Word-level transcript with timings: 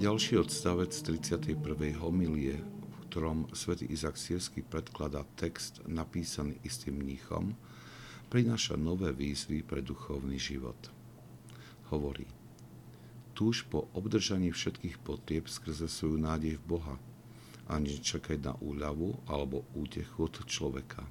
Ďalší 0.00 0.40
odstavec 0.40 0.96
31. 0.96 1.60
homilie, 2.00 2.56
v 2.56 2.96
ktorom 3.12 3.52
svätý 3.52 3.84
Izak 3.84 4.16
Sírsky 4.16 4.64
predkladá 4.64 5.28
text 5.36 5.84
napísaný 5.84 6.56
istým 6.64 7.04
mníchom, 7.04 7.52
prináša 8.32 8.80
nové 8.80 9.12
výzvy 9.12 9.60
pre 9.60 9.84
duchovný 9.84 10.40
život. 10.40 10.88
Hovorí, 11.92 12.24
túž 13.36 13.68
po 13.68 13.92
obdržaní 13.92 14.56
všetkých 14.56 15.04
potrieb 15.04 15.52
skrze 15.52 15.84
svoju 15.84 16.16
nádej 16.16 16.56
v 16.56 16.80
Boha 16.80 16.96
a 17.68 17.76
nečakaj 17.76 18.40
na 18.40 18.56
úľavu 18.56 19.20
alebo 19.28 19.68
útechu 19.76 20.32
od 20.32 20.48
človeka 20.48 21.04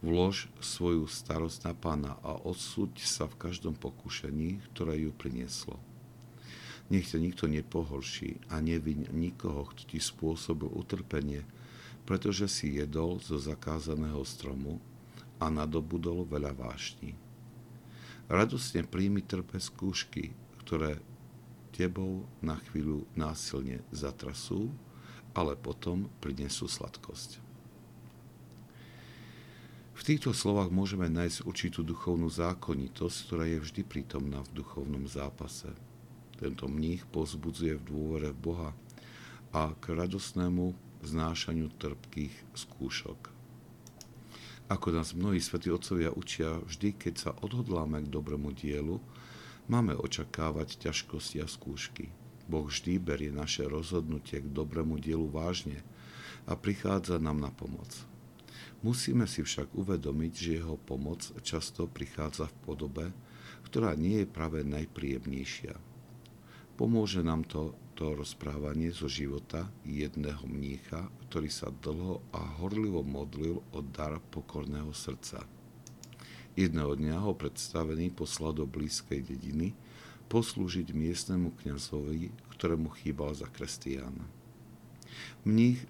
Vlož 0.00 0.48
svoju 0.64 1.04
starosť 1.04 1.68
na 1.68 1.72
pána 1.76 2.12
a 2.24 2.32
odsúď 2.40 3.04
sa 3.04 3.28
v 3.28 3.36
každom 3.36 3.76
pokušení, 3.76 4.64
ktoré 4.72 4.96
ju 4.96 5.12
prinieslo. 5.12 5.76
Nech 6.90 7.06
ťa 7.06 7.22
nikto 7.22 7.46
nepohorší 7.46 8.42
a 8.50 8.58
neviň 8.58 9.14
nikoho, 9.14 9.70
kto 9.70 9.94
ti 9.94 10.02
spôsobil 10.02 10.66
utrpenie, 10.74 11.46
pretože 12.02 12.50
si 12.50 12.74
jedol 12.74 13.22
zo 13.22 13.38
zakázaného 13.38 14.26
stromu 14.26 14.82
a 15.38 15.46
nadobudol 15.48 16.26
veľa 16.26 16.50
vášní. 16.58 17.14
Radosne 18.26 18.82
príjmi 18.82 19.22
trpe 19.22 19.62
skúšky, 19.62 20.34
ktoré 20.66 20.98
tebou 21.70 22.26
na 22.42 22.58
chvíľu 22.68 23.06
násilne 23.14 23.86
zatrasú, 23.94 24.74
ale 25.30 25.54
potom 25.54 26.10
prinesú 26.18 26.66
sladkosť. 26.66 27.38
V 29.94 30.02
týchto 30.02 30.34
slovách 30.34 30.72
môžeme 30.72 31.06
nájsť 31.12 31.44
určitú 31.44 31.84
duchovnú 31.84 32.26
zákonitosť, 32.32 33.16
ktorá 33.28 33.44
je 33.46 33.58
vždy 33.60 33.82
prítomná 33.84 34.40
v 34.42 34.64
duchovnom 34.64 35.04
zápase. 35.04 35.70
Tento 36.40 36.72
mních 36.72 37.04
pozbudzuje 37.12 37.76
v 37.76 37.84
dôvere 37.84 38.32
v 38.32 38.40
Boha 38.40 38.70
a 39.52 39.76
k 39.76 39.92
radosnému 39.92 40.72
znášaniu 41.04 41.68
trpkých 41.76 42.32
skúšok. 42.56 43.28
Ako 44.72 44.94
nás 44.94 45.12
mnohí 45.12 45.42
svätí 45.42 45.68
otcovia 45.68 46.14
učia, 46.14 46.62
vždy 46.64 46.96
keď 46.96 47.14
sa 47.18 47.30
odhodláme 47.44 48.06
k 48.06 48.08
dobrému 48.08 48.56
dielu, 48.56 49.02
máme 49.68 49.92
očakávať 49.98 50.80
ťažkosti 50.88 51.42
a 51.42 51.46
skúšky. 51.50 52.08
Boh 52.48 52.64
vždy 52.64 53.02
berie 53.02 53.34
naše 53.34 53.66
rozhodnutie 53.66 54.40
k 54.40 54.48
dobrému 54.48 54.96
dielu 54.96 55.26
vážne 55.28 55.84
a 56.48 56.56
prichádza 56.56 57.20
nám 57.20 57.42
na 57.42 57.52
pomoc. 57.52 57.90
Musíme 58.80 59.28
si 59.28 59.44
však 59.44 59.76
uvedomiť, 59.76 60.32
že 60.32 60.56
jeho 60.62 60.80
pomoc 60.80 61.20
často 61.44 61.84
prichádza 61.84 62.48
v 62.48 62.56
podobe, 62.64 63.06
ktorá 63.68 63.92
nie 63.92 64.24
je 64.24 64.26
práve 64.30 64.64
najpríjemnejšia. 64.64 65.89
Pomôže 66.80 67.20
nám 67.20 67.44
to, 67.44 67.76
to 67.92 68.16
rozprávanie 68.16 68.88
zo 68.88 69.04
života 69.04 69.68
jedného 69.84 70.40
mnícha, 70.48 71.12
ktorý 71.28 71.52
sa 71.52 71.68
dlho 71.68 72.24
a 72.32 72.40
horlivo 72.56 73.04
modlil 73.04 73.60
o 73.76 73.84
dar 73.84 74.16
pokorného 74.32 74.88
srdca. 74.96 75.44
Jedného 76.56 76.96
dňa 76.96 77.20
ho 77.20 77.36
predstavený 77.36 78.16
poslal 78.16 78.56
do 78.56 78.64
blízkej 78.64 79.20
dediny 79.20 79.76
poslúžiť 80.32 80.96
miestnemu 80.96 81.52
kňazovi, 81.60 82.32
ktorému 82.56 82.88
chýbal 82.96 83.36
za 83.36 83.44
kresťana. 83.52 84.24
Mních 85.44 85.84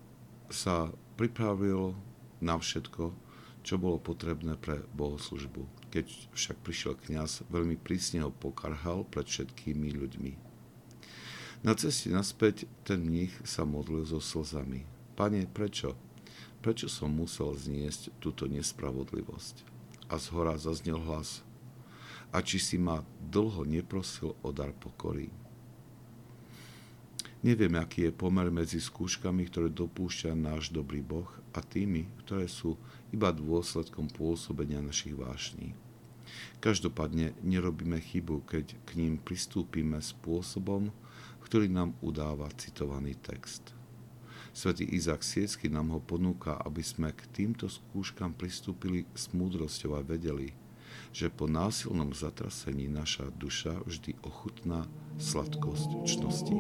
sa 0.51 0.91
pripravil 1.15 1.95
na 2.43 2.59
všetko, 2.59 3.15
čo 3.63 3.79
bolo 3.79 4.03
potrebné 4.03 4.59
pre 4.59 4.83
bohoslužbu. 4.99 5.71
Keď 5.95 6.35
však 6.35 6.59
prišiel 6.67 6.99
kňaz, 6.99 7.47
veľmi 7.47 7.79
prísne 7.79 8.27
ho 8.27 8.35
pokarhal 8.35 9.07
pred 9.07 9.31
všetkými 9.31 9.95
ľuďmi. 9.95 10.50
Na 11.61 11.77
ceste 11.77 12.09
naspäť 12.09 12.65
ten 12.89 13.05
mních 13.05 13.37
sa 13.45 13.69
modlil 13.69 14.09
so 14.09 14.17
slzami. 14.17 14.89
Pane, 15.13 15.45
prečo? 15.45 15.93
Prečo 16.65 16.89
som 16.89 17.13
musel 17.13 17.53
zniesť 17.53 18.17
túto 18.17 18.49
nespravodlivosť? 18.49 19.69
A 20.09 20.17
z 20.17 20.27
hora 20.33 20.57
zaznel 20.57 20.97
hlas. 21.05 21.45
A 22.33 22.41
či 22.41 22.57
si 22.57 22.81
ma 22.81 23.05
dlho 23.29 23.69
neprosil 23.69 24.33
o 24.41 24.49
dar 24.57 24.73
pokory? 24.73 25.29
Neviem, 27.45 27.77
aký 27.77 28.09
je 28.09 28.13
pomer 28.17 28.49
medzi 28.49 28.81
skúškami, 28.81 29.49
ktoré 29.53 29.69
dopúšťa 29.69 30.33
náš 30.33 30.73
dobrý 30.73 31.05
Boh 31.05 31.29
a 31.53 31.61
tými, 31.61 32.09
ktoré 32.25 32.49
sú 32.49 32.81
iba 33.13 33.33
dôsledkom 33.37 34.09
pôsobenia 34.09 34.81
našich 34.81 35.13
vášní. 35.13 35.77
Každopádne 36.65 37.37
nerobíme 37.45 38.01
chybu, 38.01 38.49
keď 38.49 38.77
k 38.89 38.97
ním 38.97 39.21
pristúpime 39.21 40.01
spôsobom, 40.01 40.93
ktorý 41.45 41.67
nám 41.73 41.97
udáva 42.05 42.49
citovaný 42.55 43.17
text. 43.19 43.75
Svetý 44.51 44.83
Izak 44.83 45.23
Siecky 45.23 45.71
nám 45.71 45.95
ho 45.95 46.01
ponúka, 46.03 46.59
aby 46.67 46.83
sme 46.83 47.15
k 47.15 47.23
týmto 47.31 47.71
skúškam 47.71 48.35
pristúpili 48.35 49.07
s 49.15 49.31
múdrosťou 49.31 49.95
a 49.95 50.03
vedeli, 50.03 50.51
že 51.15 51.31
po 51.31 51.47
násilnom 51.47 52.11
zatrasení 52.11 52.91
naša 52.91 53.31
duša 53.35 53.83
vždy 53.87 54.19
ochutná 54.27 54.87
sladkosť 55.19 55.91
čnosti. 56.07 56.59